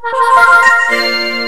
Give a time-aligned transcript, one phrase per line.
[0.00, 1.41] 哈。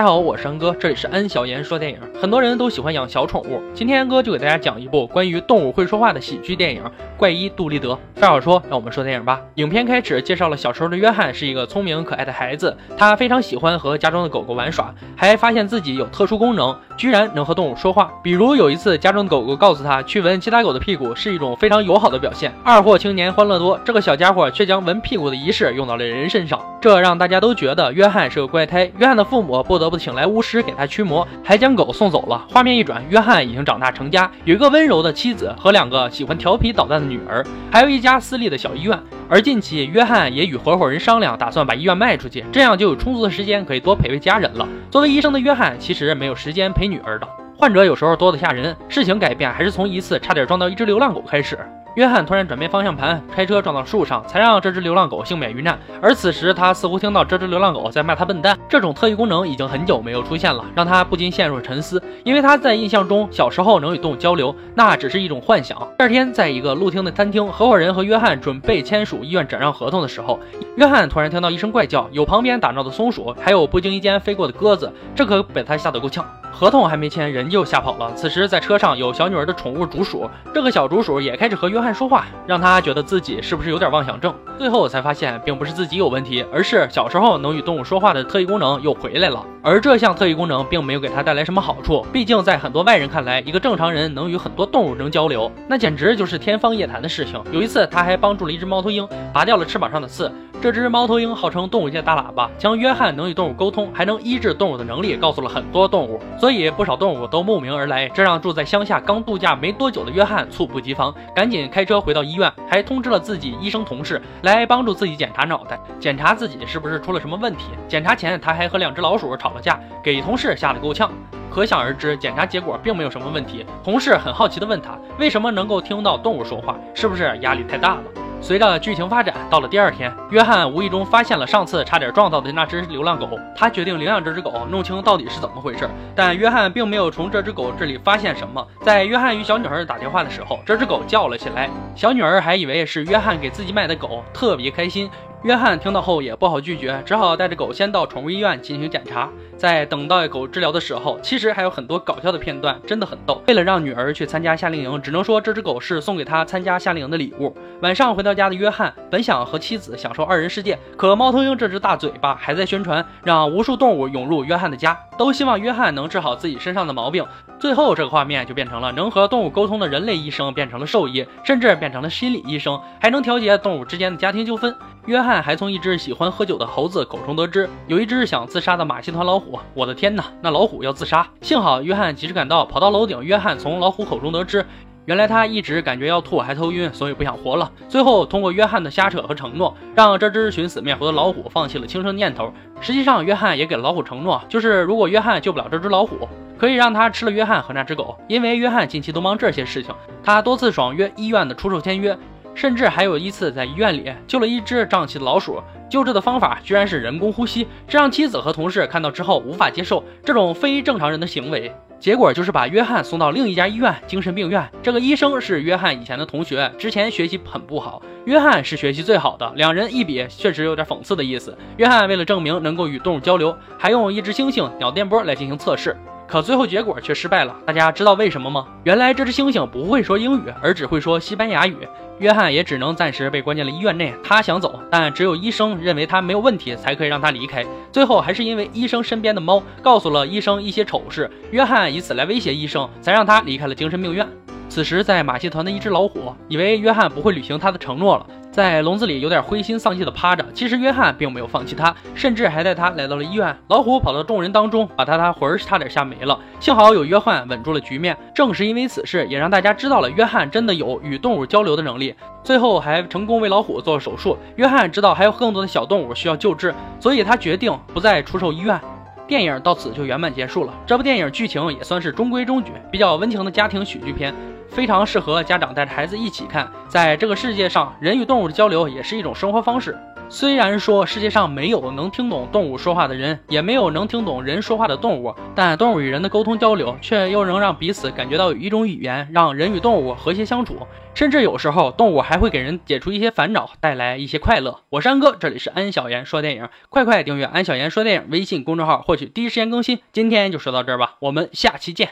[0.00, 1.98] 大家好，我是安哥，这里是安小言说电影。
[2.18, 6.82] 很多人都喜欢养小宠物，今天安哥就给大家讲一部关于动物会说话的喜剧电影
[7.18, 7.92] 《怪医杜立德》。
[8.14, 9.42] 废话少说，让我们说电影吧。
[9.56, 18.10] 影片开始介绍了小时候的约翰是一个聪明可爱的孩子，他非常喜欢和家中的狗狗玩耍，还发现自己有特殊功能，居然能和动物说话。
[18.22, 22.50] 比如有一次，家中的狗狗告诉他，去闻其他狗的屁股是一种非常友好的表现。
[22.64, 28.90] 二货青年欢乐多，这个小家伙却将闻屁股的仪式用到了人身上，这让大家都觉得约翰是个怪胎。
[28.96, 32.46] 约翰的父母不得不请来巫师给他驱魔，还将狗送走了。
[32.48, 38.98] 画面一转，约翰已经长大成家，有一个温柔的妻子和两个喜欢调皮捣蛋的女儿，还有一家私立的小医院。
[39.28, 44.66] 而近期，约翰也与合伙人商量，打算把医院卖出去，这样就有充足的时间可以多陪陪家人了。
[44.90, 47.28] 作为医生的约翰，其实没有时间陪女儿的。
[47.56, 51.58] 患者有时候多得吓人，事情改变还是从一次差点撞到一只流浪狗开始。
[52.00, 55.78] 约翰突然转变方向盘，开车撞到树上，才让这只流浪狗幸免于难。
[56.00, 58.58] 而此时，他似乎听到这只流浪狗在骂他笨蛋。
[58.70, 62.02] 这种特异功能已经很久没有出现了，让他不禁陷入沉思。
[62.24, 65.76] 因为他在印象中，小时候能与动物交流，那只是一种幻想。
[65.98, 70.40] 第二天，在一个露天的餐厅，合伙人和约翰准备签署医院转让合同的时候，
[70.76, 76.24] 约翰突然听到一声怪叫，有旁边打闹的松鼠，还有不经意间飞过的鸽子，这可被他吓得够呛。
[76.50, 78.12] 合同还没签，人就吓跑了。
[78.14, 84.34] 此时，在车上有小女儿的宠物竹鼠，这个小竹鼠也开始和约翰说话，让他觉得自己是不是有点妄想症。
[84.58, 89.44] 最后才发现，并不是自己有问题，而是小时候能与动物说话的特异功能又回来了。
[89.62, 97.42] 而这项特异功能并没有给他带来什么好处，毕竟在很多外人看来，一个正常人能与很多动物能交流，那简直就是天方夜谭的事情。
[97.52, 100.30] 有一次，他还帮助了一只猫头鹰拔掉了翅膀上的刺。
[100.62, 108.06] 这只猫头鹰号称动物界大喇叭，将约翰能与动物沟通，还能医治动物的能力告诉了很多动物，所以不少动物都慕名而来。
[108.10, 117.68] 这让住在乡下刚度假没多久的约翰猝不及防，赶紧开车回到医院，还通知了自己医生同事来帮助自己检查脑袋，检查自己是不是出了什么问题。
[117.88, 121.10] 检查前，他还和两只老鼠吵了架，给同事吓得够呛。
[121.50, 123.64] 可想而知，检查结果并没有什么问题。
[123.82, 126.76] 同事很好奇地问他，为什么能够听到动物说话？
[126.94, 128.02] 是不是压力太大了？
[128.42, 133.28] 随着剧情发展，到了第二天，约翰无意中发现了上次差点撞到的那只流浪狗。
[133.54, 135.88] 他决定领养这只狗，弄清到底是怎么回事。
[136.16, 138.66] 但约翰并没有从这只狗这里发现什么。
[138.82, 141.68] 在约翰与小女孩打电话的时候，这只狗叫了起来。
[141.94, 145.10] 小女儿还以为是约翰给自己买的狗，特别开心。
[145.42, 149.26] 约翰听到后也不好拒绝，只好带着狗先到宠物医院进行检查。
[149.56, 153.42] 在等待狗治疗的时候，其实还有很多搞笑的片段，真的很逗。
[153.48, 157.56] 为了让女儿去参加夏令营，只能说这只狗是送给她参加夏令营的礼物。
[157.80, 167.24] 晚上回到家的约翰本想和妻子享受二人世界，可猫头鹰这只大嘴巴还在宣传，让无数动物涌入约翰的家，都希望约翰能治好自己身上的毛病。
[167.60, 174.74] 最后这个画面就变成了能和动物沟通的人类医生变成了兽医，甚至变成了心理医生，还能调节动物之间的家庭纠纷。
[175.04, 179.58] 约翰还从一只喜欢喝酒的猴子口中得知，有一只想自杀的马戏团老虎。
[179.74, 181.28] 我的天哪，那老虎要自杀！
[181.42, 183.22] 幸好约翰及时赶到，跑到楼顶。
[183.22, 184.64] 约翰从老虎口中得知，
[185.06, 187.70] 原来他一直感觉要吐还头晕，所以不想活了。
[187.88, 192.52] 最后通过约翰的瞎扯和承诺，让这只寻死灭活的老虎放弃了轻生念头。
[192.80, 196.28] 实际上，约翰也给了老虎承诺，就是如果约翰救不了这只老虎，
[196.58, 198.16] 可以让他吃了约翰和那只狗。
[198.28, 202.16] 因为约翰近期都忙这些事情，他多次爽约医院的出售签约。
[202.52, 211.70] 甚至还有一次在医院里救了一只胀气的老鼠，救治的方法居然是人工呼吸，这让妻子和同事看到之后无法接受这种非正常人的行为。
[211.98, 214.66] 结果就是把约翰送到另一家医院精神病院。
[214.82, 221.54] 这个医生是约翰以前的同学，之前学习很不好，约翰是学习最好的，两人一比，确实有点讽刺的意思。
[221.76, 225.94] 约翰为了证明能够与动物交流，还用一只猩猩脑电波来进行测试。
[226.30, 228.64] 可最后结果却失败了，大家知道为什么吗？
[228.84, 231.76] 原来这只猩猩不会说英语，而只会说西班牙语。
[232.20, 234.14] 约翰也只能暂时被关进了医院内。
[234.22, 237.66] 他想走，但只有医生认为他没有问题，才可以让他离开。
[237.90, 244.24] 最后还是因为医生身边的猫告诉了医生一些丑事，约翰以此来威胁医生，才让他离开了精神病院。
[244.68, 248.24] 此时，在马戏团的一只老虎以为约翰不会履行他的承诺了。
[248.50, 253.56] 在笼子里有点灰心丧气的趴着，其实约翰并没有放弃他，甚至还带他来到了医院。
[253.68, 256.38] 老虎跑到众人当中，把他他魂儿差点吓没了。
[256.58, 258.16] 幸好有约翰稳住了局面。
[258.34, 262.12] 正是因为此事，也让大家知道了约翰真的有与动物交流的能力。
[262.42, 264.36] 最后还成功为老虎做了手术。
[264.56, 268.80] 约翰知道还有更多的小动物需要救治，所以他决定不再出售医院。
[269.28, 270.74] 电影到此就圆满结束了。
[270.84, 274.34] 这部电影剧情也算是中规中矩，比较温情的家庭喜剧片。
[274.70, 276.70] 非常适合家长带着孩子一起看。
[276.88, 279.98] 在这个世界上，人与动物的交流也是一种生活方式。
[280.32, 290.86] 虽然说世界上没有能听懂动物说话的人，也没有能听懂人说话的动物，但动物与人的沟通交流，却又能让彼此感觉到有一种语言，让人与动物和谐相处。
[291.14, 294.82] 甚至有时候，动物还会给人解除一些烦恼，带来一些快乐。
[294.90, 299.98] 我是安哥，这里是安小言说电影，快快订阅安小言说电影微信公众号，获取第一时间更新。
[300.12, 302.10] 今天就说到这儿吧，我们下期见。